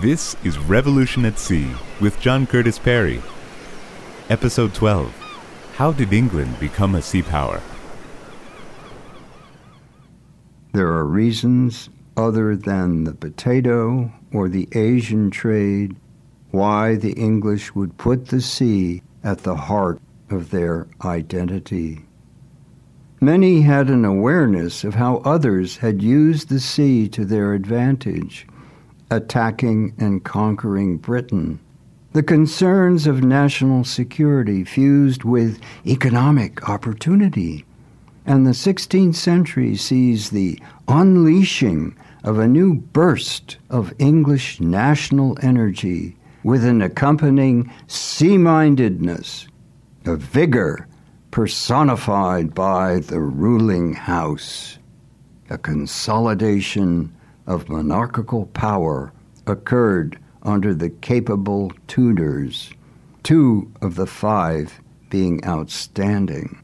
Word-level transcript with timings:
This 0.00 0.34
is 0.42 0.58
Revolution 0.58 1.26
at 1.26 1.38
Sea 1.38 1.70
with 2.00 2.18
John 2.20 2.46
Curtis 2.46 2.78
Perry. 2.78 3.20
Episode 4.30 4.72
12 4.72 5.12
How 5.74 5.92
did 5.92 6.14
England 6.14 6.58
become 6.58 6.94
a 6.94 7.02
sea 7.02 7.20
power? 7.20 7.60
There 10.72 10.88
are 10.88 11.04
reasons 11.04 11.90
other 12.16 12.56
than 12.56 13.04
the 13.04 13.12
potato 13.12 14.10
or 14.32 14.48
the 14.48 14.68
Asian 14.72 15.30
trade 15.30 15.94
why 16.50 16.96
the 16.96 17.12
English 17.12 17.74
would 17.74 17.98
put 17.98 18.28
the 18.28 18.40
sea 18.40 19.02
at 19.22 19.40
the 19.40 19.56
heart 19.56 20.00
of 20.30 20.50
their 20.50 20.86
identity. 21.04 22.06
Many 23.20 23.60
had 23.60 23.90
an 23.90 24.06
awareness 24.06 24.82
of 24.82 24.94
how 24.94 25.18
others 25.26 25.76
had 25.76 26.00
used 26.00 26.48
the 26.48 26.58
sea 26.58 27.06
to 27.10 27.26
their 27.26 27.52
advantage, 27.52 28.46
attacking 29.10 29.94
and 29.98 30.24
conquering 30.24 30.96
Britain. 30.96 31.58
The 32.12 32.22
concerns 32.22 33.06
of 33.06 33.22
national 33.22 33.84
security 33.84 34.64
fused 34.64 35.24
with 35.24 35.60
economic 35.86 36.68
opportunity. 36.68 37.64
And 38.26 38.46
the 38.46 38.50
16th 38.50 39.14
century 39.14 39.76
sees 39.76 40.30
the 40.30 40.60
unleashing 40.88 41.96
of 42.24 42.38
a 42.38 42.48
new 42.48 42.74
burst 42.74 43.58
of 43.70 43.94
English 43.98 44.60
national 44.60 45.38
energy 45.42 46.16
with 46.42 46.64
an 46.64 46.82
accompanying 46.82 47.72
sea 47.86 48.36
mindedness, 48.38 49.46
a 50.04 50.16
vigor 50.16 50.86
personified 51.30 52.54
by 52.54 53.00
the 53.00 53.20
ruling 53.20 53.92
house. 53.94 54.78
A 55.48 55.58
consolidation 55.58 57.12
of 57.50 57.68
monarchical 57.68 58.46
power 58.46 59.12
occurred 59.44 60.16
under 60.44 60.72
the 60.72 60.88
capable 60.88 61.72
Tudors, 61.88 62.70
two 63.24 63.68
of 63.82 63.96
the 63.96 64.06
five 64.06 64.80
being 65.10 65.44
outstanding. 65.44 66.62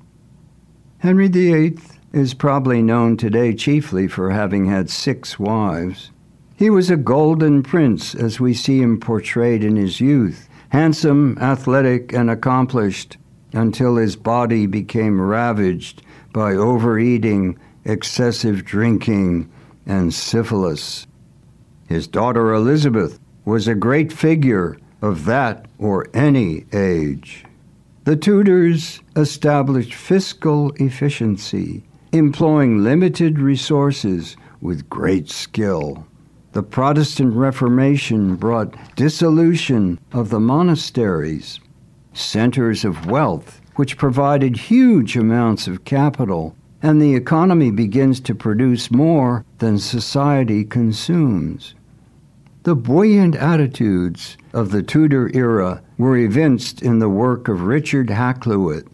Henry 0.99 1.27
VIII 1.27 1.77
is 2.13 2.35
probably 2.35 2.83
known 2.83 3.17
today 3.17 3.53
chiefly 3.53 4.07
for 4.07 4.31
having 4.31 4.67
had 4.67 4.89
six 4.89 5.41
wives. 5.41 6.13
He 6.57 6.71
was 6.71 6.89
a 6.89 6.97
golden 6.97 7.65
prince 7.65 8.15
as 8.15 8.39
we 8.39 8.55
see 8.55 8.81
him 8.81 9.01
portrayed 9.01 9.65
in 9.65 9.75
his 9.75 10.01
youth, 10.01 10.49
handsome, 10.69 11.37
athletic, 11.41 12.13
and 12.13 12.31
accomplished, 12.31 13.17
until 13.53 13.97
his 13.97 14.15
body 14.15 14.67
became 14.67 15.21
ravaged 15.21 16.03
by 16.33 16.53
overeating, 16.53 17.59
excessive 17.85 18.65
drinking, 18.65 19.51
and 19.87 20.13
syphilis. 20.13 21.07
His 21.89 22.07
daughter 22.07 22.53
Elizabeth 22.53 23.21
was 23.45 23.69
a 23.69 23.75
great 23.75 24.13
figure 24.13 24.77
of 25.01 25.25
that 25.25 25.67
or 25.79 26.07
any 26.13 26.67
age. 26.73 27.45
The 28.05 28.17
Tudors 28.17 29.01
established 29.15 29.95
fiscal 29.95 30.73
efficiency, 30.77 31.85
employing 32.13 32.83
limited 32.83 33.39
resources 33.39 34.37
with 34.61 34.89
great 34.89 35.29
skill. 35.31 36.07
The 36.53 36.63
Protestant 36.63 37.35
Reformation 37.35 38.37
brought 38.37 38.75
dissolution 38.97 39.99
of 40.13 40.31
the 40.31 40.41
monasteries, 40.41 41.61
centers 42.15 42.85
of 42.85 43.07
wealth, 43.07 43.61
which 43.75 43.99
provided 43.99 44.57
huge 44.57 45.17
amounts 45.17 45.69
of 45.69 45.85
capital, 45.85 46.57
and 46.83 47.01
the 47.01 47.15
economy 47.15 47.71
begins 47.71 48.21
to 48.21 48.35
produce 48.35 48.91
more 48.91 49.45
than 49.59 49.79
society 49.79 50.65
consumes. 50.65 51.75
The 52.65 52.75
buoyant 52.75 53.37
attitudes 53.37 54.37
of 54.53 54.71
the 54.71 54.83
Tudor 54.83 55.31
era 55.33 55.83
were 55.99 56.17
evinced 56.17 56.83
in 56.83 56.99
the 56.99 57.09
work 57.09 57.49
of 57.49 57.63
Richard 57.63 58.09
Hakluyt, 58.09 58.87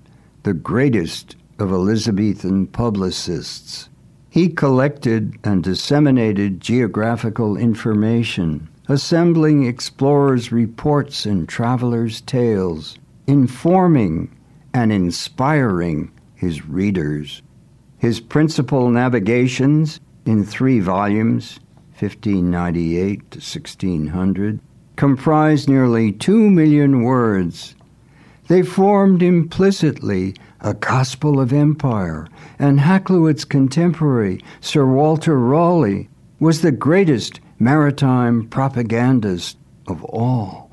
the 0.42 0.52
greatest 0.52 1.36
of 1.58 1.72
Elizabethan 1.72 2.66
publicists. 2.66 3.88
He 4.28 4.48
collected 4.48 5.38
and 5.44 5.62
disseminated 5.62 6.60
geographical 6.60 7.56
information, 7.56 8.68
assembling 8.88 9.64
explorers' 9.64 10.52
reports 10.52 11.26
and 11.26 11.48
travelers' 11.48 12.20
tales, 12.22 12.98
informing 13.26 14.34
and 14.74 14.92
inspiring 14.92 16.10
his 16.34 16.66
readers. 16.66 17.42
His 18.02 18.18
principal 18.18 18.90
navigations 18.90 20.00
in 20.26 20.44
three 20.44 20.80
volumes 20.80 21.60
1598 22.00 23.30
to 23.30 23.38
1600, 23.38 24.58
comprised 24.96 25.68
nearly 25.68 26.10
two 26.10 26.50
million 26.50 27.04
words. 27.04 27.76
They 28.48 28.62
formed 28.62 29.22
implicitly 29.22 30.34
a 30.60 30.74
gospel 30.74 31.38
of 31.38 31.52
empire, 31.52 32.26
and 32.58 32.80
Hakluyt's 32.80 33.44
contemporary, 33.44 34.40
Sir 34.60 34.84
Walter 34.84 35.38
Raleigh, 35.38 36.08
was 36.40 36.60
the 36.60 36.72
greatest 36.72 37.38
maritime 37.60 38.48
propagandist 38.48 39.56
of 39.86 40.02
all. 40.06 40.72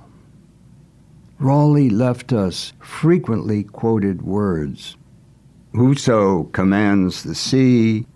Raleigh 1.38 1.91
left 1.91 2.34
us 2.34 2.73
frequently 2.79 3.66
quoted 3.66 4.23
words 4.23 4.95
Whoso 5.74 6.46
commands 6.46 7.22
the 7.22 7.35
sea 7.35 8.07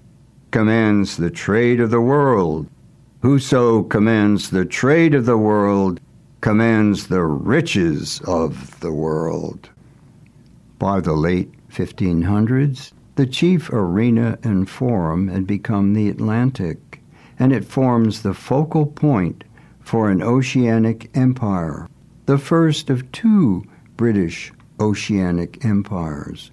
commands 0.50 1.18
the 1.18 1.30
trade 1.30 1.80
of 1.80 1.91
the 1.91 2.02
world. 2.02 2.68
Whoso 3.22 3.84
commands 3.84 4.50
the 4.50 4.66
trade 4.66 5.14
of 5.14 5.25
the 5.25 5.38
world 5.38 6.00
commands 6.41 7.08
the 7.08 7.24
riches 7.24 8.22
of 8.25 8.80
the 8.80 8.91
world. 8.91 9.69
By 10.80 11.00
the 11.00 11.14
late 11.14 11.52
1500s, 11.69 12.91
the 13.16 13.28
chief 13.28 13.70
arena 13.72 14.40
and 14.44 14.68
forum 14.68 15.28
had 15.28 15.46
become 15.46 15.94
the 15.94 16.09
Atlantic, 16.09 17.02
and 17.38 17.53
it 17.53 17.66
forms 17.66 18.24
the 18.24 18.34
focal 18.34 18.88
point 18.88 19.44
for 19.80 20.09
an 20.09 20.24
oceanic 20.24 21.16
empire, 21.16 21.88
the 22.25 22.40
first 22.40 22.90
of 22.90 23.12
two 23.12 23.64
British 23.96 24.52
oceanic 24.80 25.64
empires. 25.64 26.50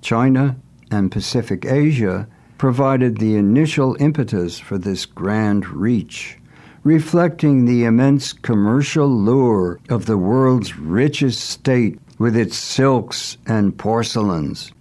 China 0.00 0.56
and 0.90 1.10
Pacific 1.10 1.64
Asia 1.64 2.28
provided 2.56 3.18
the 3.18 3.36
initial 3.36 3.96
impetus 4.00 4.58
for 4.58 4.78
this 4.78 5.06
grand 5.06 5.68
reach, 5.68 6.38
reflecting 6.82 7.64
the 7.64 7.84
immense 7.84 8.32
commercial 8.32 9.08
lure 9.08 9.78
of 9.88 10.06
the 10.06 10.18
world's 10.18 10.76
richest 10.78 11.40
state 11.40 11.98
with 12.18 12.36
its 12.36 12.56
silks 12.56 13.38
and 13.46 13.78
porcelains, 13.78 14.72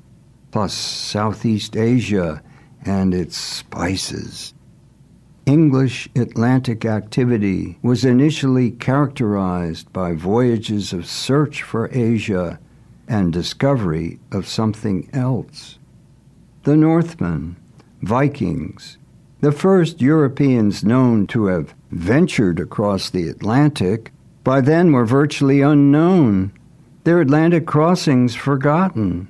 plus 0.52 0.74
Southeast 0.74 1.78
Asia 1.78 2.42
and 2.84 3.14
its 3.14 3.38
spices. 3.38 4.54
English 5.46 6.10
Atlantic 6.16 6.84
activity 6.84 7.78
was 7.82 8.04
initially 8.04 8.72
characterized 8.72 9.92
by 9.94 10.14
voyages 10.14 10.92
of 10.92 11.06
search 11.06 11.64
for 11.64 11.90
Asia 11.94 12.60
and 13.08 13.32
discovery 13.32 14.20
of 14.32 14.48
something 14.48 15.10
else. 15.14 15.80
The 16.64 16.76
Northmen, 16.76 17.56
Vikings, 18.02 18.98
the 19.40 19.52
first 19.52 20.02
Europeans 20.02 20.84
known 20.84 21.28
to 21.28 21.46
have 21.46 21.74
ventured 21.92 22.60
across 22.60 23.10
the 23.10 23.30
Atlantic, 23.30 24.12
by 24.44 24.62
then 24.62 24.92
were 24.92 25.06
virtually 25.06 25.62
unknown, 25.62 26.52
their 27.04 27.22
Atlantic 27.22 27.66
crossings 27.66 28.36
forgotten. 28.36 29.28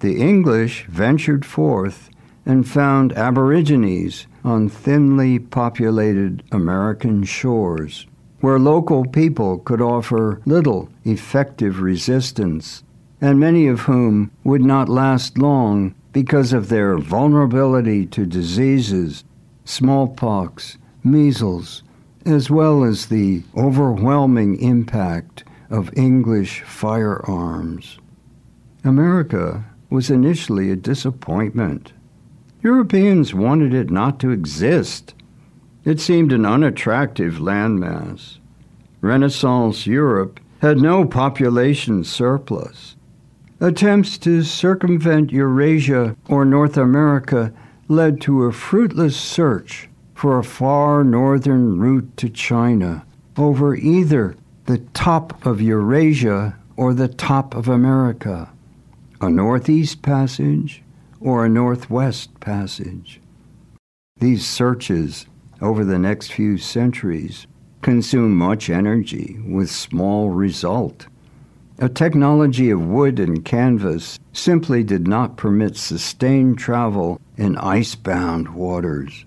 The 0.00 0.20
English 0.20 0.86
ventured 0.86 1.44
forth 1.44 2.08
and 2.46 2.66
found 2.66 3.12
Aborigines 3.12 4.26
on 4.42 4.68
thinly 4.68 5.38
populated 5.38 6.42
American 6.50 7.22
shores, 7.24 8.06
where 8.40 8.58
local 8.58 9.04
people 9.04 9.58
could 9.58 9.82
offer 9.82 10.40
little 10.46 10.88
effective 11.04 11.80
resistance, 11.80 12.82
and 13.20 13.40
many 13.40 13.66
of 13.66 13.80
whom 13.80 14.30
would 14.44 14.62
not 14.62 14.88
last 14.88 15.38
long 15.38 15.94
because 16.12 16.52
of 16.52 16.68
their 16.68 16.98
vulnerability 16.98 18.06
to 18.06 18.26
diseases, 18.26 19.24
smallpox, 19.64 20.78
measles, 21.04 21.82
as 22.24 22.50
well 22.50 22.84
as 22.84 23.06
the 23.06 23.42
overwhelming 23.56 24.58
impact 24.60 25.44
of 25.70 25.96
English 25.96 26.62
firearms. 26.62 27.98
America 28.84 29.64
was 29.90 30.10
initially 30.10 30.70
a 30.70 30.76
disappointment. 30.76 31.92
Europeans 32.62 33.34
wanted 33.34 33.72
it 33.74 33.90
not 33.90 34.18
to 34.20 34.30
exist. 34.30 35.14
It 35.84 36.00
seemed 36.00 36.32
an 36.32 36.44
unattractive 36.44 37.34
landmass. 37.34 38.38
Renaissance 39.00 39.86
Europe 39.86 40.40
had 40.60 40.78
no 40.78 41.04
population 41.04 42.02
surplus. 42.04 42.96
Attempts 43.60 44.18
to 44.18 44.44
circumvent 44.44 45.32
Eurasia 45.32 46.14
or 46.28 46.44
North 46.44 46.76
America 46.76 47.52
led 47.88 48.20
to 48.20 48.44
a 48.44 48.52
fruitless 48.52 49.16
search 49.16 49.88
for 50.14 50.38
a 50.38 50.44
far 50.44 51.02
northern 51.02 51.80
route 51.80 52.16
to 52.18 52.28
China, 52.28 53.04
over 53.36 53.74
either 53.74 54.36
the 54.66 54.78
top 54.94 55.44
of 55.44 55.60
Eurasia 55.60 56.56
or 56.76 56.94
the 56.94 57.08
top 57.08 57.56
of 57.56 57.66
America, 57.66 58.48
a 59.20 59.28
northeast 59.28 60.02
passage 60.02 60.84
or 61.20 61.44
a 61.44 61.48
northwest 61.48 62.38
passage. 62.38 63.20
These 64.20 64.46
searches 64.46 65.26
over 65.60 65.84
the 65.84 65.98
next 65.98 66.32
few 66.32 66.58
centuries 66.58 67.48
consume 67.82 68.36
much 68.36 68.70
energy 68.70 69.40
with 69.44 69.68
small 69.68 70.30
result. 70.30 71.08
A 71.80 71.88
technology 71.88 72.70
of 72.70 72.84
wood 72.84 73.20
and 73.20 73.44
canvas 73.44 74.18
simply 74.32 74.82
did 74.82 75.06
not 75.06 75.36
permit 75.36 75.76
sustained 75.76 76.58
travel 76.58 77.20
in 77.36 77.56
icebound 77.56 78.48
waters. 78.48 79.24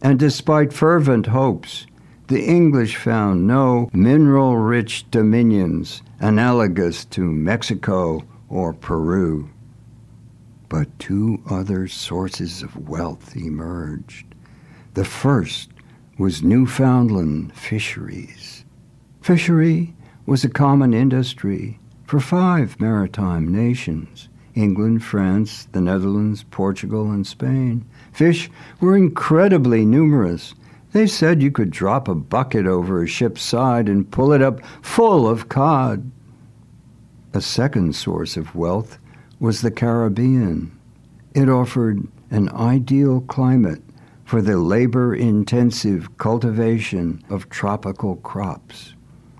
And 0.00 0.18
despite 0.18 0.72
fervent 0.72 1.26
hopes, 1.26 1.86
the 2.28 2.42
English 2.42 2.96
found 2.96 3.46
no 3.46 3.90
mineral 3.92 4.56
rich 4.56 5.10
dominions 5.10 6.02
analogous 6.18 7.04
to 7.04 7.20
Mexico 7.30 8.24
or 8.48 8.72
Peru. 8.72 9.50
But 10.70 10.98
two 10.98 11.42
other 11.50 11.88
sources 11.88 12.62
of 12.62 12.88
wealth 12.88 13.36
emerged. 13.36 14.24
The 14.94 15.04
first 15.04 15.68
was 16.18 16.42
Newfoundland 16.42 17.54
fisheries. 17.54 18.64
Fishery 19.20 19.95
was 20.26 20.42
a 20.42 20.48
common 20.48 20.92
industry 20.92 21.78
for 22.04 22.18
five 22.18 22.80
maritime 22.80 23.50
nations 23.50 24.28
England, 24.54 25.04
France, 25.04 25.68
the 25.72 25.80
Netherlands, 25.80 26.44
Portugal, 26.50 27.10
and 27.10 27.26
Spain. 27.26 27.84
Fish 28.12 28.50
were 28.80 28.96
incredibly 28.96 29.84
numerous. 29.84 30.54
They 30.92 31.06
said 31.06 31.42
you 31.42 31.50
could 31.50 31.70
drop 31.70 32.08
a 32.08 32.14
bucket 32.14 32.66
over 32.66 33.02
a 33.02 33.06
ship's 33.06 33.42
side 33.42 33.86
and 33.86 34.10
pull 34.10 34.32
it 34.32 34.40
up 34.40 34.64
full 34.80 35.28
of 35.28 35.50
cod. 35.50 36.10
A 37.34 37.40
second 37.42 37.94
source 37.94 38.38
of 38.38 38.56
wealth 38.56 38.98
was 39.38 39.60
the 39.60 39.70
Caribbean. 39.70 40.72
It 41.34 41.50
offered 41.50 42.08
an 42.30 42.48
ideal 42.48 43.20
climate 43.20 43.82
for 44.24 44.40
the 44.40 44.56
labor 44.56 45.14
intensive 45.14 46.16
cultivation 46.16 47.22
of 47.28 47.50
tropical 47.50 48.16
crops. 48.16 48.95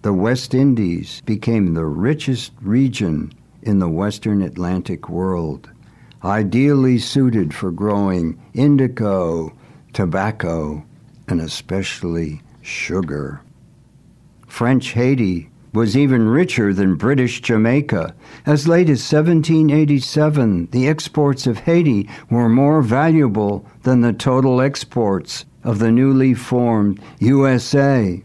The 0.07 0.13
West 0.13 0.55
Indies 0.55 1.21
became 1.27 1.75
the 1.75 1.85
richest 1.85 2.53
region 2.63 3.33
in 3.61 3.81
the 3.81 3.89
Western 3.89 4.41
Atlantic 4.41 5.09
world, 5.09 5.69
ideally 6.23 6.99
suited 6.99 7.53
for 7.53 7.73
growing 7.73 8.41
indigo, 8.55 9.53
tobacco, 9.93 10.85
and 11.27 11.41
especially 11.41 12.41
sugar. 12.63 13.41
French 14.47 14.93
Haiti 14.93 15.51
was 15.75 15.97
even 15.97 16.29
richer 16.29 16.73
than 16.73 16.95
British 16.95 17.41
Jamaica. 17.41 18.15
As 18.47 18.69
late 18.69 18.89
as 18.89 19.03
1787, 19.13 20.69
the 20.71 20.87
exports 20.87 21.49
of 21.49 21.59
Haiti 21.59 22.09
were 22.31 22.49
more 22.49 22.81
valuable 22.81 23.67
than 23.83 24.03
the 24.03 24.13
total 24.13 24.61
exports 24.61 25.47
of 25.65 25.81
the 25.81 25.91
newly 25.91 26.33
formed 26.33 27.01
USA. 27.19 28.23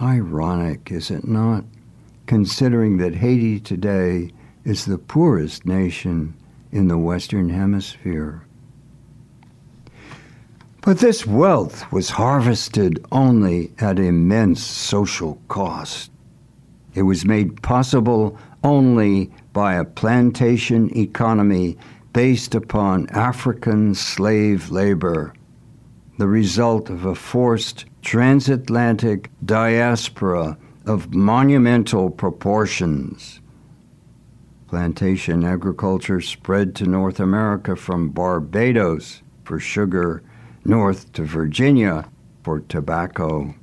Ironic, 0.00 0.92
is 0.92 1.10
it 1.10 1.26
not, 1.26 1.64
considering 2.26 2.98
that 2.98 3.16
Haiti 3.16 3.58
today 3.58 4.30
is 4.64 4.84
the 4.84 4.98
poorest 4.98 5.66
nation 5.66 6.34
in 6.70 6.88
the 6.88 6.98
Western 6.98 7.48
Hemisphere? 7.48 8.44
But 10.82 10.98
this 10.98 11.26
wealth 11.26 11.90
was 11.90 12.10
harvested 12.10 13.04
only 13.10 13.72
at 13.78 13.98
immense 13.98 14.62
social 14.62 15.40
cost. 15.48 16.10
It 16.94 17.02
was 17.02 17.24
made 17.24 17.60
possible 17.62 18.38
only 18.62 19.32
by 19.52 19.74
a 19.74 19.84
plantation 19.84 20.96
economy 20.96 21.76
based 22.12 22.54
upon 22.54 23.08
African 23.10 23.94
slave 23.94 24.70
labor, 24.70 25.34
the 26.18 26.28
result 26.28 26.90
of 26.90 27.04
a 27.04 27.14
forced 27.14 27.86
transatlantic 28.02 29.30
diaspora 29.44 30.58
of 30.84 31.14
monumental 31.14 32.10
proportions. 32.10 33.40
Plantation 34.66 35.44
agriculture 35.44 36.20
spread 36.20 36.74
to 36.74 36.84
North 36.84 37.20
America 37.20 37.76
from 37.76 38.10
Barbados 38.10 39.22
for 39.44 39.58
sugar 39.60 40.22
north 40.64 41.10
to 41.12 41.22
Virginia 41.24 42.10
for 42.42 42.60
tobacco. 42.60 43.54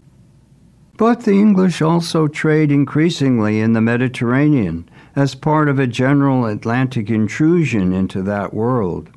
But 0.98 1.24
the 1.24 1.34
English 1.34 1.82
also 1.82 2.28
trade 2.28 2.72
increasingly 2.72 3.60
in 3.60 3.74
the 3.74 3.82
Mediterranean 3.82 4.90
as 5.14 5.36
part 5.36 5.68
of 5.68 5.78
a 5.78 5.88
general 5.88 6.46
Atlantic 6.46 7.10
intrusion 7.10 7.92
into 7.92 8.22
that 8.24 8.54
world. 8.54 9.10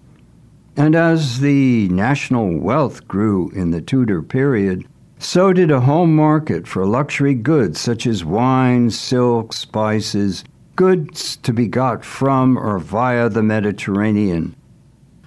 And 0.79 0.95
as 0.95 1.41
the 1.41 1.89
national 1.89 2.57
wealth 2.57 3.09
grew 3.09 3.51
in 3.51 3.73
the 3.73 3.81
Tudor 3.81 4.23
period, 4.23 4.87
so 5.19 5.53
did 5.53 5.73
a 5.73 5.81
home 5.81 6.15
market 6.15 6.69
for 6.69 6.87
luxury 6.87 7.35
goods 7.35 7.81
such 7.81 8.07
as 8.07 8.25
wine, 8.25 8.91
silk, 8.91 9.53
spices, 9.53 10.45
goods 10.77 11.35
to 11.39 11.53
be 11.53 11.67
got 11.67 12.05
from 12.05 12.57
or 12.57 12.79
via 12.79 13.29
the 13.29 13.43
Mediterranean, 13.43 14.55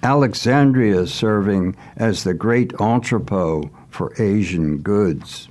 Alexandria 0.02 1.06
serving 1.06 1.76
as 1.98 2.24
the 2.24 2.32
great 2.32 2.72
entrepot 2.80 3.68
for 3.90 4.14
Asian 4.18 4.78
goods. 4.78 5.50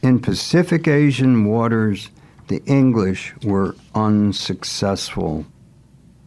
In 0.00 0.18
Pacific 0.18 0.88
Asian 0.88 1.44
waters, 1.44 2.08
the 2.48 2.64
English 2.64 3.34
were 3.44 3.76
unsuccessful. 3.94 5.44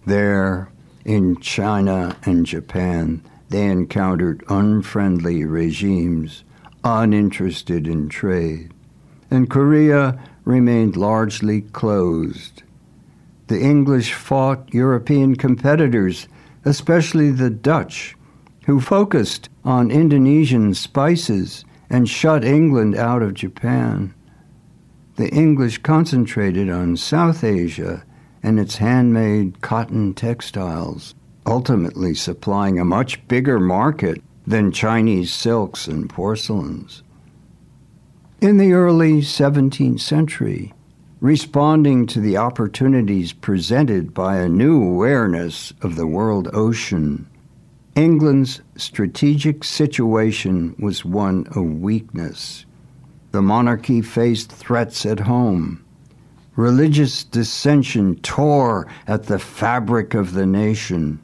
There, 0.05 0.69
in 1.09 1.35
China 1.39 2.15
and 2.23 2.45
Japan, 2.45 3.19
they 3.50 3.65
encountered 3.65 4.44
unfriendly 4.47 5.44
regimes, 5.44 6.44
uninterested 6.83 7.88
in 7.88 8.07
trade, 8.09 8.71
and 9.31 9.50
Korea 9.50 10.19
remained 10.45 10.95
largely 10.95 11.61
closed. 11.61 12.61
The 13.47 13.59
English 13.59 14.13
fought 14.13 14.71
European 14.71 15.35
competitors 15.35 16.27
especially 16.63 17.31
the 17.31 17.50
Dutch, 17.50 18.15
who 18.67 18.79
focused 18.79 19.50
on 19.65 19.89
Indonesian 19.89 20.75
spices 20.75 21.65
and 21.89 22.07
shut 22.07 22.45
England 22.45 22.95
out 22.95 23.23
of 23.23 23.33
Japan. 23.33 24.13
The 25.15 25.29
English 25.29 25.79
concentrated 25.79 26.69
on 26.69 26.98
South 26.98 27.43
Asia 27.43 28.03
and 28.43 28.60
its 28.60 28.77
handmade 28.77 29.62
cotton 29.62 30.13
textiles, 30.13 31.15
ultimately 31.46 32.13
supplying 32.13 32.79
a 32.79 32.86
much 32.86 33.27
bigger 33.27 33.60
market 33.60 34.22
than 34.46 34.72
Chinese 34.72 35.34
silks 35.34 35.88
and 35.88 36.10
porcelains. 36.10 37.03
In 38.41 38.58
the 38.58 38.74
early 38.74 39.22
17th 39.22 40.00
century, 40.00 40.74
responding 41.22 42.08
to 42.08 42.22
the 42.22 42.38
opportunities 42.38 43.34
presented 43.34 44.13
by 44.13 44.38
a 44.38 44.48
new 44.48 44.81
awareness 44.81 45.74
of 45.81 45.96
the 45.96 46.08
world 46.08 46.50
ocean. 46.53 47.29
England's 47.96 48.62
strategic 48.77 49.63
situation 49.63 50.75
was 50.79 51.03
one 51.03 51.46
of 51.55 51.81
weakness. 51.81 52.65
The 53.31 53.41
monarchy 53.41 54.01
faced 54.01 54.51
threats 54.51 55.05
at 55.05 55.19
home. 55.19 55.84
Religious 56.60 57.24
dissension 57.24 58.18
tore 58.18 58.86
at 59.08 59.28
the 59.28 59.39
fabric 59.39 60.13
of 60.13 60.34
the 60.34 60.46
nation. 60.46 61.18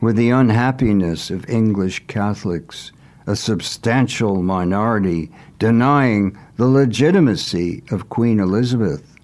With 0.00 0.16
the 0.16 0.30
unhappiness 0.30 1.30
of 1.30 1.46
English 1.50 2.06
Catholics, 2.06 2.90
a 3.26 3.36
substantial 3.36 4.42
minority 4.42 5.30
denying 5.58 6.38
the 6.56 6.66
legitimacy 6.66 7.82
of 7.90 8.08
Queen 8.08 8.40
Elizabeth. 8.40 9.14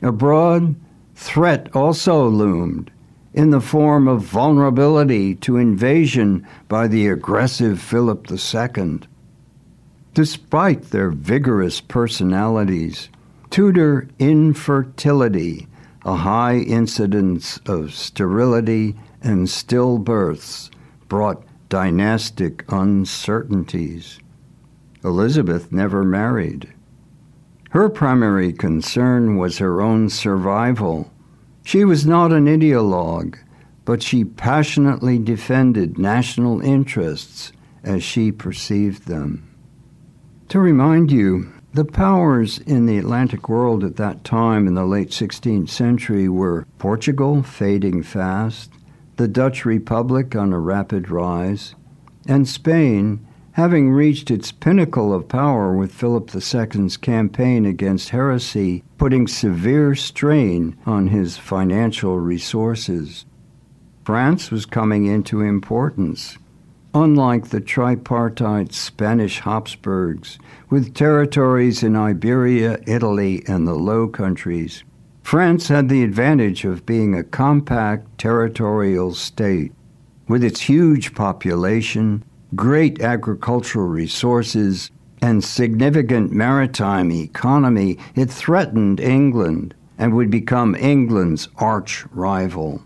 Abroad, 0.00 0.74
threat 1.14 1.68
also 1.76 2.26
loomed 2.26 2.90
in 3.34 3.50
the 3.50 3.60
form 3.60 4.08
of 4.08 4.22
vulnerability 4.22 5.34
to 5.34 5.58
invasion 5.58 6.46
by 6.66 6.88
the 6.88 7.08
aggressive 7.08 7.78
Philip 7.78 8.26
II. 8.32 9.00
Despite 10.14 10.84
their 10.84 11.10
vigorous 11.10 11.82
personalities, 11.82 13.10
Tudor 13.50 14.08
infertility, 14.18 15.68
a 16.04 16.16
high 16.16 16.58
incidence 16.58 17.58
of 17.66 17.94
sterility 17.94 18.96
and 19.22 19.46
stillbirths, 19.46 20.70
brought 21.08 21.42
dynastic 21.68 22.64
uncertainties. 22.70 24.18
Elizabeth 25.04 25.72
never 25.72 26.04
married. 26.04 26.72
Her 27.70 27.88
primary 27.88 28.52
concern 28.52 29.36
was 29.36 29.58
her 29.58 29.80
own 29.80 30.08
survival. 30.08 31.12
She 31.64 31.84
was 31.84 32.06
not 32.06 32.32
an 32.32 32.46
ideologue, 32.46 33.36
but 33.84 34.02
she 34.02 34.24
passionately 34.24 35.18
defended 35.18 35.98
national 35.98 36.60
interests 36.60 37.52
as 37.84 38.02
she 38.02 38.32
perceived 38.32 39.06
them. 39.06 39.48
To 40.48 40.58
remind 40.58 41.10
you, 41.10 41.52
The 41.76 41.84
powers 41.84 42.58
in 42.60 42.86
the 42.86 42.96
Atlantic 42.96 43.50
world 43.50 43.84
at 43.84 43.96
that 43.96 44.24
time 44.24 44.66
in 44.66 44.72
the 44.72 44.86
late 44.86 45.10
16th 45.10 45.68
century 45.68 46.26
were 46.26 46.66
Portugal, 46.78 47.42
fading 47.42 48.02
fast, 48.02 48.72
the 49.16 49.28
Dutch 49.28 49.66
Republic 49.66 50.34
on 50.34 50.54
a 50.54 50.58
rapid 50.58 51.10
rise, 51.10 51.74
and 52.26 52.48
Spain, 52.48 53.26
having 53.52 53.90
reached 53.90 54.30
its 54.30 54.52
pinnacle 54.52 55.12
of 55.12 55.28
power 55.28 55.76
with 55.76 55.92
Philip 55.92 56.34
II's 56.34 56.96
campaign 56.96 57.66
against 57.66 58.08
heresy, 58.08 58.82
putting 58.96 59.26
severe 59.26 59.94
strain 59.94 60.78
on 60.86 61.08
his 61.08 61.36
financial 61.36 62.18
resources. 62.18 63.26
France 64.02 64.50
was 64.50 64.64
coming 64.64 65.04
into 65.04 65.42
importance. 65.42 66.38
Unlike 66.98 67.48
the 67.50 67.60
tripartite 67.60 68.72
Spanish 68.72 69.40
Habsburgs, 69.40 70.38
with 70.70 70.94
territories 70.94 71.82
in 71.82 71.94
Iberia, 71.94 72.80
Italy, 72.86 73.44
and 73.46 73.68
the 73.68 73.74
Low 73.74 74.08
Countries, 74.08 74.82
France 75.22 75.68
had 75.68 75.90
the 75.90 76.02
advantage 76.02 76.64
of 76.64 76.86
being 76.86 77.14
a 77.14 77.22
compact 77.22 78.16
territorial 78.16 79.12
state. 79.12 79.72
With 80.26 80.42
its 80.42 80.62
huge 80.62 81.14
population, 81.14 82.24
great 82.54 83.02
agricultural 83.02 83.88
resources, 83.88 84.90
and 85.20 85.44
significant 85.44 86.32
maritime 86.32 87.12
economy, 87.12 87.98
it 88.14 88.30
threatened 88.30 89.00
England 89.00 89.74
and 89.98 90.14
would 90.14 90.30
become 90.30 90.74
England's 90.74 91.50
arch 91.58 92.06
rival. 92.10 92.80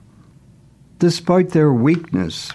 Despite 0.99 1.51
their 1.51 1.73
weakness, 1.73 2.51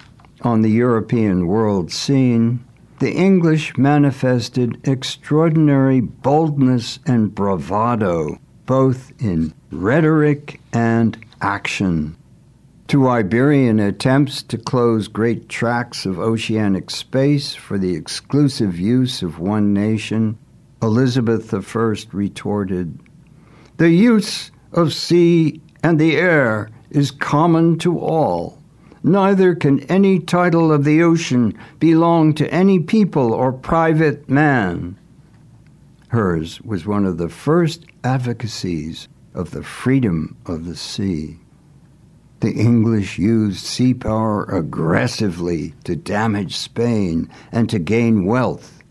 on 0.46 0.62
the 0.62 0.70
European 0.70 1.48
world 1.48 1.92
scene, 1.92 2.64
the 3.00 3.12
English 3.12 3.76
manifested 3.78 4.80
extraordinary 4.88 6.00
boldness 6.00 7.00
and 7.08 7.34
bravado, 7.34 8.40
both 8.66 9.12
in 9.20 9.54
rhetoric 9.72 10.62
and 10.72 11.18
action. 11.42 12.16
To 12.90 13.10
Iberian 13.10 13.80
attempts 13.80 14.44
to 14.44 14.58
close 14.60 15.08
great 15.08 15.50
tracts 15.50 16.06
of 16.06 16.20
oceanic 16.20 16.92
space 16.92 17.56
for 17.56 17.80
the 17.80 17.96
exclusive 17.96 18.80
use 18.80 19.24
of 19.24 19.40
one 19.40 19.74
nation, 19.74 20.38
Elizabeth 20.82 21.52
I 21.52 21.96
retorted, 22.14 23.00
The 23.78 23.90
use 23.90 24.52
of 24.72 24.94
sea 24.94 25.60
and 25.82 26.00
the 26.00 26.16
air 26.16 26.70
is 26.92 27.10
common 27.10 27.80
to 27.80 27.98
all 28.00 28.62
neither 29.06 29.54
can 29.54 29.80
any 29.82 30.20
title 30.20 30.72
of 30.72 30.84
the 30.84 31.02
ocean 31.04 31.56
belong 31.80 32.34
to 32.34 32.52
any 32.52 32.80
people 32.80 33.34
or 33.34 33.54
private 33.54 34.28
man. 34.28 34.98
Hers 36.08 36.60
was 36.62 36.88
one 36.88 37.06
of 37.06 37.18
the 37.18 37.30
first 37.30 37.86
advocacies 38.04 39.08
of 39.36 39.52
the 39.52 39.64
freedom 39.64 40.36
of 40.48 40.66
the 40.66 40.76
sea. 40.76 41.38
The 42.40 42.54
English 42.54 43.20
used 43.20 43.64
sea 43.64 43.94
power 43.94 44.44
aggressively 44.46 45.74
to 45.84 45.96
damage 45.96 46.56
Spain 46.58 47.30
and 47.52 47.70
to 47.70 47.80
gain 47.80 48.26
wealth. 48.26 48.82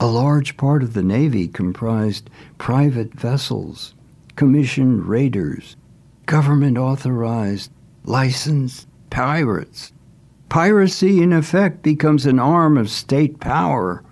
A 0.00 0.06
large 0.06 0.56
part 0.56 0.82
of 0.82 0.94
the 0.94 1.02
Navy 1.02 1.46
comprised 1.46 2.30
private 2.56 3.12
vessels, 3.12 3.94
commissioned 4.34 5.06
raiders, 5.06 5.76
government 6.26 6.78
authorized, 6.78 7.70
licensed 8.04 8.87
pirates. 9.10 9.92
Piracy, 10.48 11.22
in 11.22 11.32
effect, 11.32 11.82
becomes 11.82 12.24
an 12.24 12.38
arm 12.38 12.78
of 12.78 12.90
state 12.90 13.38
power. 13.40 14.02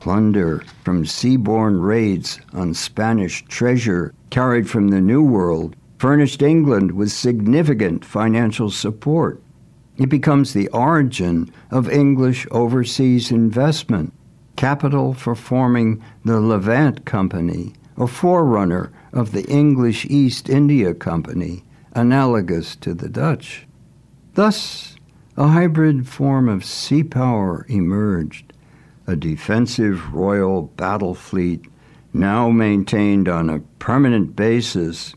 Plunder 0.00 0.64
from 0.82 1.04
seaborne 1.04 1.80
raids 1.80 2.40
on 2.52 2.74
Spanish 2.74 3.44
treasure 3.44 4.12
carried 4.30 4.68
from 4.68 4.88
the 4.88 5.00
New 5.00 5.22
World 5.22 5.76
furnished 5.98 6.42
England 6.42 6.90
with 6.90 7.12
significant 7.12 8.04
financial 8.04 8.70
support. 8.70 9.40
It 9.98 10.08
becomes 10.08 10.52
the 10.52 10.66
origin 10.70 11.52
of 11.70 11.88
English 11.88 12.44
overseas 12.50 13.30
investment, 13.30 14.12
capital 14.56 15.14
for 15.14 15.36
forming 15.36 16.02
the 16.24 16.40
Levant 16.40 17.04
Company, 17.04 17.74
a 17.96 18.08
forerunner 18.08 18.90
of 19.12 19.30
the 19.30 19.44
English 19.44 20.04
East 20.06 20.48
India 20.48 20.92
Company, 20.92 21.62
analogous 21.94 22.74
to 22.76 22.94
the 22.94 23.08
Dutch. 23.08 23.68
Thus, 24.34 24.96
a 25.36 25.48
hybrid 25.48 26.08
form 26.08 26.48
of 26.48 26.64
sea 26.64 27.04
power 27.04 27.66
emerged, 27.68 28.54
a 29.06 29.14
defensive 29.14 30.14
royal 30.14 30.62
battle 30.62 31.14
fleet 31.14 31.66
now 32.14 32.48
maintained 32.48 33.28
on 33.28 33.50
a 33.50 33.60
permanent 33.78 34.34
basis, 34.34 35.14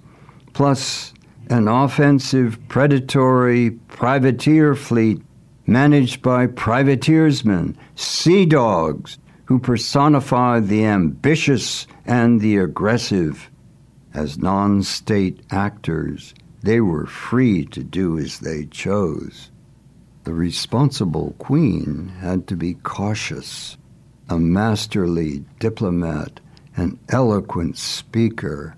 plus 0.52 1.14
an 1.50 1.70
offensive 1.70 2.60
predatory 2.68 3.72
privateer 3.88 4.76
fleet 4.76 5.22
managed 5.66 6.22
by 6.22 6.48
privateersmen, 6.48 7.76
sea 7.96 8.46
dogs, 8.46 9.18
who 9.46 9.60
personify 9.60 10.60
the 10.60 10.84
ambitious 10.84 11.88
and 12.06 12.42
the 12.42 12.58
aggressive 12.58 13.50
as 14.14 14.38
non 14.38 14.84
state 14.84 15.40
actors 15.52 16.34
they 16.66 16.82
were 16.82 17.06
free 17.06 17.64
to 17.64 17.84
do 17.84 18.18
as 18.18 18.40
they 18.40 18.66
chose. 18.66 19.52
The 20.24 20.34
responsible 20.34 21.36
queen 21.38 22.12
had 22.20 22.48
to 22.48 22.56
be 22.56 22.74
cautious, 22.74 23.78
a 24.30 24.40
masterly 24.40 25.46
diplomat, 25.60 26.40
an 26.76 26.98
eloquent 27.10 27.78
speaker. 27.78 28.76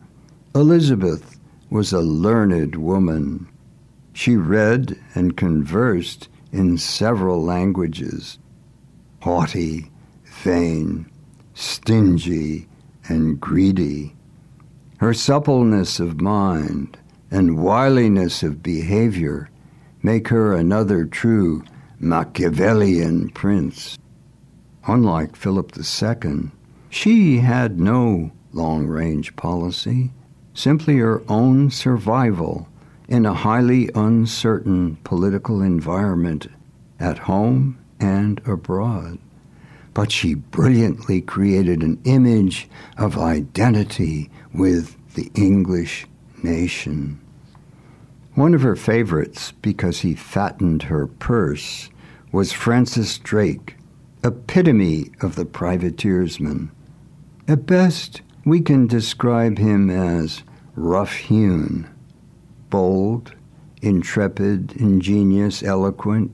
Elizabeth 0.54 1.40
was 1.70 1.94
a 1.94 2.02
learned 2.02 2.76
woman. 2.76 3.48
She 4.12 4.36
read 4.36 5.00
and 5.16 5.38
conversed 5.38 6.28
in 6.52 6.78
several 6.78 7.42
languages. 7.42 8.38
Haughty, 9.22 9.90
vain, 10.26 11.10
stingy, 11.54 12.68
and 13.08 13.40
greedy. 13.40 14.14
Her 14.98 15.14
suppleness 15.14 16.02
of 16.02 16.20
mind, 16.20 16.98
and 17.30 17.58
wiliness 17.58 18.44
of 18.44 18.64
behavior 18.64 19.50
make 20.02 20.30
her 20.30 20.54
another 20.54 21.06
true 21.06 21.64
Machiavellian 22.00 23.30
prince. 23.30 23.98
Unlike 24.86 25.36
Philip 25.36 25.74
II, 25.78 26.52
she 26.90 27.40
had 27.40 27.80
no 27.80 28.32
long 28.54 28.88
range 28.88 29.36
policy, 29.36 30.12
simply 30.54 30.98
her 30.98 31.22
own 31.28 31.70
survival 31.70 32.68
in 33.08 33.26
a 33.26 33.34
highly 33.34 33.90
uncertain 33.96 34.98
political 35.04 35.62
environment 35.62 36.48
at 37.00 37.18
home 37.20 37.78
and 38.00 38.42
abroad. 38.46 39.18
But 39.94 40.12
she 40.12 40.36
brilliantly 40.36 41.22
created 41.22 41.82
an 41.82 42.00
image 42.04 42.70
of 42.98 43.18
identity 43.18 44.30
with 44.54 44.96
the 45.16 45.32
English 45.34 46.06
nation. 46.44 47.20
One 48.36 48.54
of 48.54 48.62
her 48.62 48.76
favorites, 48.76 49.54
because 49.62 50.02
he 50.02 50.14
fattened 50.14 50.84
her 50.84 51.08
purse, 51.08 51.90
was 52.32 52.52
Francis 52.52 53.18
Drake, 53.18 53.76
epitome 54.24 55.12
of 55.22 55.36
the 55.36 55.46
privateersman. 55.46 56.70
At 57.48 57.66
best, 57.66 58.22
we 58.46 58.62
can 58.62 58.88
describe 58.88 59.58
him 59.58 59.90
as 59.90 60.44
rough 60.76 61.14
hewn, 61.14 61.90
bold, 62.70 63.34
intrepid, 63.82 64.74
ingenious, 64.74 65.64
eloquent. 65.64 66.32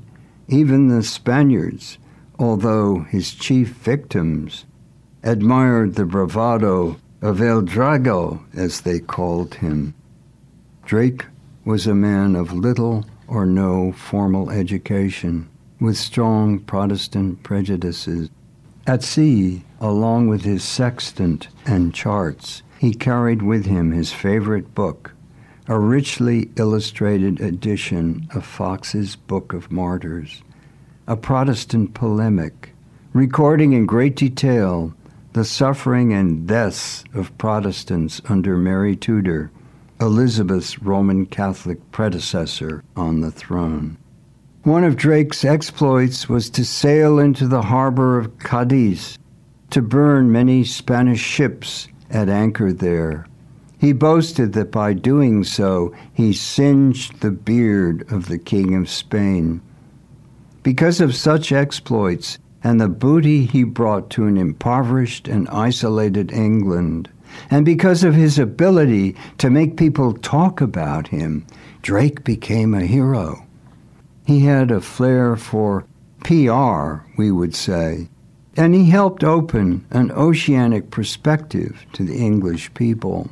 Even 0.48 0.89
the 0.89 1.03
Spaniards, 1.03 1.98
although 2.38 3.00
his 3.00 3.33
chief 3.33 3.69
victims, 3.69 4.65
admired 5.24 5.95
the 5.95 6.05
bravado 6.05 6.98
of 7.23 7.41
El 7.41 7.61
Drago, 7.61 8.43
as 8.53 8.81
they 8.81 8.99
called 8.99 9.55
him. 9.55 9.93
Drake 10.85 11.25
was 11.63 11.87
a 11.87 11.95
man 11.95 12.35
of 12.35 12.51
little 12.51 13.05
or 13.29 13.45
no 13.45 13.93
formal 13.93 14.49
education, 14.49 15.47
with 15.79 15.95
strong 15.95 16.59
Protestant 16.59 17.41
prejudices. 17.41 18.29
At 18.85 19.03
sea, 19.03 19.63
along 19.79 20.27
with 20.27 20.43
his 20.43 20.65
sextant 20.65 21.47
and 21.65 21.93
charts, 21.93 22.61
he 22.77 22.93
carried 22.93 23.41
with 23.41 23.65
him 23.65 23.93
his 23.93 24.11
favorite 24.11 24.75
book, 24.75 25.13
a 25.69 25.79
richly 25.79 26.49
illustrated 26.57 27.39
edition 27.39 28.27
of 28.35 28.45
Foxe's 28.45 29.15
Book 29.15 29.53
of 29.53 29.71
Martyrs, 29.71 30.43
a 31.07 31.15
Protestant 31.15 31.93
polemic, 31.93 32.73
recording 33.13 33.71
in 33.71 33.85
great 33.85 34.17
detail 34.17 34.93
the 35.33 35.43
suffering 35.43 36.13
and 36.13 36.47
deaths 36.47 37.03
of 37.13 37.35
Protestants 37.39 38.21
under 38.29 38.55
Mary 38.55 38.95
Tudor, 38.95 39.51
Elizabeth's 39.99 40.79
Roman 40.79 41.25
Catholic 41.25 41.91
predecessor 41.91 42.83
on 42.95 43.21
the 43.21 43.31
throne. 43.31 43.97
One 44.63 44.83
of 44.83 44.95
Drake's 44.95 45.43
exploits 45.43 46.29
was 46.29 46.49
to 46.51 46.63
sail 46.63 47.19
into 47.19 47.47
the 47.47 47.63
harbor 47.63 48.17
of 48.19 48.37
Cadiz, 48.39 49.17
to 49.71 49.81
burn 49.81 50.31
many 50.31 50.63
Spanish 50.63 51.19
ships 51.19 51.87
at 52.11 52.29
anchor 52.29 52.71
there. 52.71 53.25
He 53.79 53.91
boasted 53.91 54.53
that 54.53 54.71
by 54.71 54.93
doing 54.93 55.43
so 55.43 55.93
he 56.13 56.31
singed 56.31 57.19
the 57.19 57.31
beard 57.31 58.09
of 58.11 58.27
the 58.27 58.37
King 58.37 58.75
of 58.75 58.87
Spain. 58.87 59.61
Because 60.61 61.01
of 61.01 61.15
such 61.15 61.51
exploits 61.51 62.37
and 62.63 62.79
the 62.79 62.88
booty 62.88 63.46
he 63.46 63.63
brought 63.63 64.10
to 64.10 64.25
an 64.25 64.38
impoverished 64.38 65.27
and 65.27 65.50
isolated 65.50 66.32
England, 66.32 67.10
and 67.51 67.65
because 67.65 68.03
of 68.03 68.15
his 68.15 68.39
ability 68.39 69.15
to 69.38 69.50
make 69.50 69.75
people 69.75 70.13
talk 70.13 70.62
about 70.62 71.08
him, 71.08 71.46
Drake 71.82 72.24
became 72.24 72.74
a 72.74 72.86
hero. 72.86 73.46
He 74.25 74.41
had 74.41 74.72
a 74.72 74.79
flair 74.79 75.36
for 75.36 75.86
PR, 76.24 77.05
we 77.17 77.32
would 77.32 77.53
say, 77.53 78.08
and 78.55 78.74
he 78.74 78.89
helped 78.89 79.24
open 79.24 79.86
an 79.91 80.12
oceanic 80.12 80.89
perspective 80.89 81.86
to 81.93 82.03
the 82.03 82.15
English 82.15 82.74
people. 82.75 83.29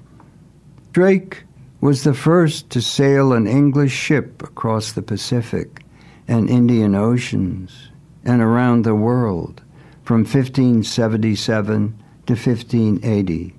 Drake 0.91 1.43
was 1.79 2.03
the 2.03 2.13
first 2.13 2.69
to 2.71 2.81
sail 2.81 3.31
an 3.31 3.47
English 3.47 3.93
ship 3.93 4.43
across 4.43 4.91
the 4.91 5.01
Pacific 5.01 5.85
and 6.27 6.49
Indian 6.49 6.95
Oceans 6.95 7.90
and 8.23 8.41
around 8.41 8.83
the 8.83 8.95
world 8.95 9.61
from 10.03 10.19
1577 10.19 11.97
to 12.25 12.33
1580. 12.33 13.55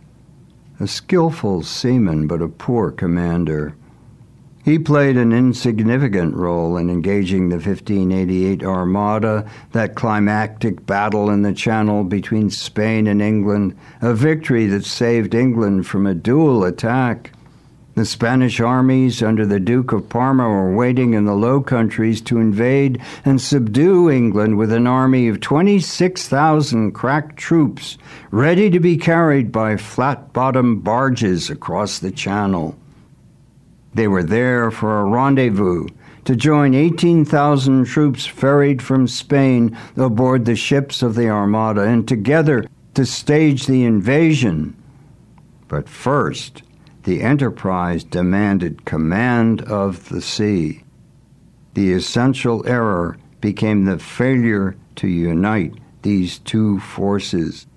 a 0.80 0.88
skillful 0.88 1.64
seaman 1.64 2.28
but 2.28 2.42
a 2.42 2.48
poor 2.48 2.92
commander. 2.92 3.76
He 4.66 4.80
played 4.80 5.16
an 5.16 5.32
insignificant 5.32 6.36
role 6.36 6.76
in 6.76 6.90
engaging 6.90 7.50
the 7.50 7.58
1588 7.58 8.64
Armada, 8.64 9.48
that 9.74 9.94
climactic 9.94 10.88
battle 10.88 11.30
in 11.30 11.44
the 11.44 11.54
Channel 11.54 12.04
between 12.04 12.50
Spain 12.50 13.06
and 13.06 13.22
England, 13.22 13.78
a 14.02 14.16
victory 14.16 14.66
that 14.66 14.84
saved 14.84 15.36
England 15.36 15.86
from 15.86 16.08
a 16.08 16.16
dual 16.16 16.64
attack. 16.64 17.32
The 17.96 18.04
Spanish 18.04 18.60
armies 18.60 19.24
under 19.24 19.46
the 19.46 19.60
Duke 19.62 19.94
of 19.94 20.10
Parma 20.10 20.50
were 20.50 20.76
waiting 20.76 21.14
in 21.14 21.24
the 21.24 21.34
Low 21.34 21.62
Countries 21.62 22.20
to 22.24 22.40
invade 22.40 23.02
and 23.24 23.40
subdue 23.40 24.10
England 24.10 24.58
with 24.58 24.74
an 24.74 24.86
army 24.86 25.30
of 25.30 25.40
26,000 25.40 26.92
crack 26.92 27.38
troops 27.38 27.98
ready 28.32 28.70
to 28.70 28.82
be 28.82 28.98
carried 28.98 29.50
by 29.50 29.78
flat 29.78 30.34
bottomed 30.34 30.84
barges 30.84 31.50
across 31.50 32.00
the 32.00 32.12
Channel. 32.12 32.78
They 33.94 34.10
were 34.10 34.24
there 34.24 34.72
for 34.72 35.00
a 35.00 35.06
rendezvous 35.06 35.88
to 36.26 36.36
join 36.36 36.74
18,000 36.74 37.86
troops 37.86 38.26
ferried 38.26 38.82
from 38.82 39.08
Spain 39.08 39.78
aboard 39.96 40.44
the 40.44 40.58
ships 40.58 41.02
of 41.02 41.16
the 41.16 41.30
Armada 41.30 41.84
and 41.84 42.06
together 42.06 42.66
to 42.96 43.06
stage 43.06 43.68
the 43.68 43.86
invasion. 43.86 44.76
But 45.70 45.88
first, 45.88 46.62
the 47.06 47.22
enterprise 47.22 48.04
demanded 48.04 48.84
command 48.84 49.62
of 49.62 50.10
the 50.10 50.22
sea. 50.22 50.84
The 51.76 51.94
essential 51.94 52.68
error 52.68 53.18
became 53.42 53.86
the 53.86 54.00
failure 54.00 54.76
to 54.96 55.08
unite 55.08 55.76
these 56.02 56.40
two 56.40 56.80
forces. 56.80 57.68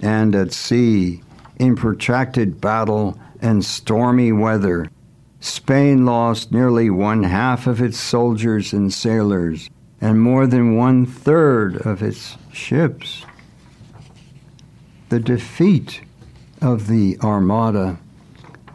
And 0.00 0.34
at 0.34 0.52
sea, 0.52 1.22
in 1.56 1.76
protracted 1.76 2.60
battle 2.60 3.18
and 3.40 3.64
stormy 3.64 4.32
weather, 4.32 4.90
Spain 5.40 6.04
lost 6.04 6.52
nearly 6.52 6.90
one 6.90 7.22
half 7.22 7.66
of 7.66 7.80
its 7.80 7.98
soldiers 7.98 8.74
and 8.74 8.92
sailors 8.92 9.70
and 10.00 10.20
more 10.20 10.46
than 10.46 10.76
one 10.76 11.06
third 11.06 11.76
of 11.86 12.02
its 12.02 12.36
ships. 12.52 13.24
The 15.08 15.20
defeat 15.20 16.02
of 16.60 16.86
the 16.86 17.18
Armada, 17.22 17.98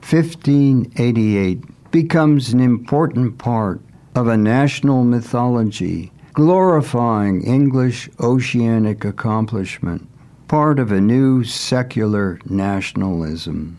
1588, 0.09 1.91
becomes 1.91 2.53
an 2.53 2.61
important 2.61 3.37
part 3.37 3.81
of 4.15 4.29
a 4.29 4.37
national 4.37 5.03
mythology 5.03 6.13
glorifying 6.31 7.41
English 7.41 8.09
oceanic 8.21 9.03
accomplishment, 9.03 10.07
part 10.47 10.79
of 10.79 10.93
a 10.93 11.01
new 11.01 11.43
secular 11.43 12.39
nationalism. 12.45 13.77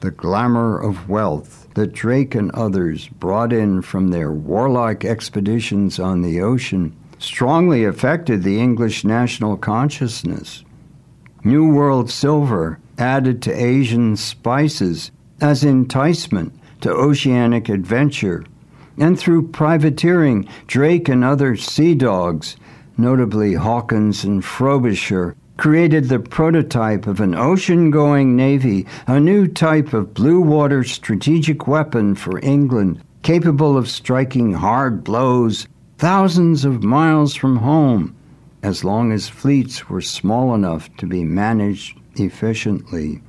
The 0.00 0.10
glamour 0.10 0.78
of 0.78 1.08
wealth 1.08 1.68
that 1.72 1.94
Drake 1.94 2.34
and 2.34 2.50
others 2.50 3.08
brought 3.08 3.50
in 3.50 3.80
from 3.80 4.08
their 4.08 4.30
warlike 4.30 5.06
expeditions 5.06 5.98
on 5.98 6.20
the 6.20 6.42
ocean 6.42 6.94
strongly 7.18 7.86
affected 7.86 8.42
the 8.42 8.60
English 8.60 9.04
national 9.04 9.56
consciousness. 9.56 10.64
New 11.42 11.72
World 11.72 12.10
silver 12.10 12.78
added 12.98 13.42
to 13.42 13.52
Asian 13.52 14.16
spices 14.16 15.10
as 15.40 15.64
enticement 15.64 16.52
to 16.80 16.90
oceanic 16.90 17.68
adventure, 17.68 18.44
and 18.98 19.18
through 19.18 19.48
privateering, 19.48 20.48
Drake 20.66 21.08
and 21.08 21.24
other 21.24 21.56
sea 21.56 21.94
dogs, 21.94 22.56
notably 22.96 23.54
Hawkins 23.54 24.24
and 24.24 24.44
Frobisher, 24.44 25.34
created 25.56 26.08
the 26.08 26.18
prototype 26.18 27.06
of 27.06 27.20
an 27.20 27.34
ocean 27.34 27.90
going 27.90 28.36
navy, 28.36 28.86
a 29.06 29.20
new 29.20 29.46
type 29.46 29.92
of 29.92 30.14
blue 30.14 30.40
water 30.40 30.84
strategic 30.84 31.66
weapon 31.66 32.14
for 32.14 32.38
England, 32.40 33.02
capable 33.22 33.76
of 33.76 33.88
striking 33.88 34.52
hard 34.52 35.04
blows 35.04 35.66
thousands 35.98 36.64
of 36.64 36.82
miles 36.82 37.34
from 37.34 37.56
home, 37.56 38.14
as 38.62 38.84
long 38.84 39.12
as 39.12 39.28
fleets 39.28 39.88
were 39.88 40.00
small 40.00 40.54
enough 40.54 40.94
to 40.96 41.06
be 41.06 41.24
managed 41.24 41.98
efficiently. 42.16 43.22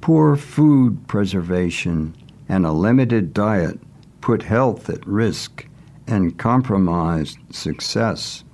Poor 0.00 0.36
food 0.36 1.06
preservation 1.08 2.14
and 2.48 2.64
a 2.64 2.72
limited 2.72 3.34
diet 3.34 3.80
put 4.20 4.42
health 4.42 4.88
at 4.88 5.06
risk 5.06 5.66
and 6.06 6.38
compromised 6.38 7.38
success. 7.50 8.44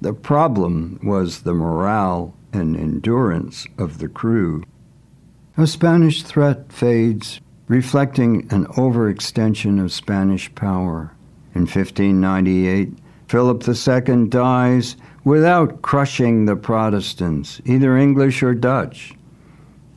The 0.00 0.12
problem 0.12 0.98
was 1.02 1.42
the 1.42 1.54
morale 1.54 2.34
and 2.52 2.76
endurance 2.76 3.66
of 3.78 3.98
the 3.98 4.08
crew. 4.08 4.64
A 5.56 5.66
Spanish 5.66 6.22
threat 6.22 6.72
fades, 6.72 7.40
reflecting 7.68 8.46
an 8.50 8.66
overextension 8.66 9.82
of 9.82 9.92
Spanish 9.92 10.52
power. 10.54 11.12
In 11.54 11.62
1598, 11.62 12.96
Philip 13.28 13.62
II 13.68 14.28
dies 14.28 14.96
without 15.24 15.82
crushing 15.82 16.46
the 16.46 16.56
Protestants, 16.56 17.60
either 17.64 17.96
English 17.96 18.42
or 18.42 18.54
Dutch. 18.54 19.14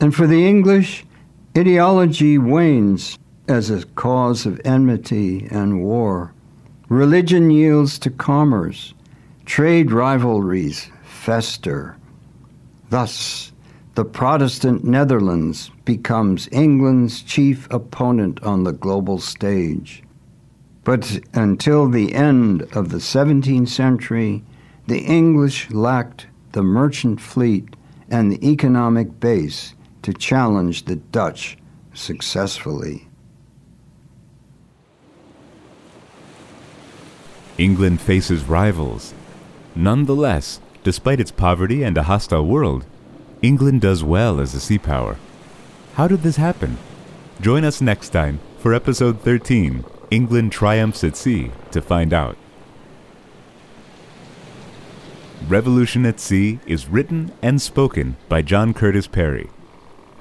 And 0.00 0.14
for 0.14 0.26
the 0.26 0.46
English, 0.46 1.04
ideology 1.56 2.38
wanes 2.38 3.18
as 3.48 3.70
a 3.70 3.84
cause 3.84 4.46
of 4.46 4.60
enmity 4.64 5.46
and 5.50 5.82
war. 5.82 6.34
Religion 6.88 7.50
yields 7.50 7.98
to 8.00 8.10
commerce, 8.10 8.94
Trade 9.44 9.92
rivalries 9.92 10.90
fester. 11.02 11.96
Thus, 12.90 13.52
the 13.94 14.04
Protestant 14.04 14.84
Netherlands 14.84 15.70
becomes 15.84 16.48
England's 16.50 17.22
chief 17.22 17.68
opponent 17.70 18.42
on 18.42 18.64
the 18.64 18.72
global 18.72 19.18
stage. 19.18 20.02
But 20.82 21.20
until 21.32 21.88
the 21.88 22.14
end 22.14 22.62
of 22.74 22.88
the 22.88 22.98
17th 22.98 23.68
century, 23.68 24.42
the 24.86 25.00
English 25.00 25.70
lacked 25.70 26.26
the 26.52 26.62
merchant 26.62 27.20
fleet 27.20 27.76
and 28.10 28.30
the 28.30 28.48
economic 28.48 29.18
base 29.20 29.74
to 30.02 30.12
challenge 30.12 30.84
the 30.84 30.96
Dutch 30.96 31.56
successfully. 31.94 33.08
England 37.56 38.00
faces 38.00 38.44
rivals 38.44 39.14
Nonetheless, 39.74 40.60
despite 40.84 41.18
its 41.18 41.32
poverty 41.32 41.82
and 41.82 41.98
a 41.98 42.04
hostile 42.04 42.46
world, 42.46 42.86
England 43.42 43.80
does 43.80 44.04
well 44.04 44.40
as 44.40 44.54
a 44.54 44.60
sea 44.60 44.78
power. 44.78 45.16
How 45.94 46.06
did 46.06 46.22
this 46.22 46.36
happen? 46.36 46.78
Join 47.40 47.64
us 47.64 47.80
next 47.80 48.10
time 48.10 48.38
for 48.58 48.72
episode 48.72 49.20
13 49.20 49.84
England 50.10 50.52
Triumphs 50.52 51.02
at 51.02 51.16
Sea 51.16 51.50
to 51.72 51.82
find 51.82 52.12
out. 52.12 52.36
Revolution 55.48 56.06
at 56.06 56.20
Sea 56.20 56.58
is 56.66 56.88
written 56.88 57.30
and 57.42 57.60
spoken 57.60 58.16
by 58.30 58.40
John 58.40 58.72
Curtis 58.72 59.06
Perry, 59.06 59.50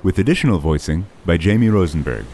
with 0.03 0.19
additional 0.19 0.59
voicing 0.59 1.05
by 1.25 1.37
Jamie 1.37 1.69
Rosenberg. 1.69 2.25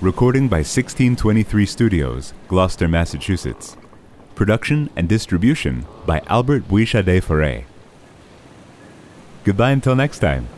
Recording 0.00 0.48
by 0.48 0.58
1623 0.58 1.66
Studios, 1.66 2.32
Gloucester, 2.48 2.88
Massachusetts. 2.88 3.76
Production 4.34 4.88
and 4.96 5.10
distribution 5.10 5.84
by 6.06 6.22
Albert 6.26 6.66
Buicha 6.68 7.04
de 7.04 7.20
Foray. 7.20 7.64
Goodbye 9.44 9.72
until 9.72 9.94
next 9.94 10.20
time. 10.20 10.48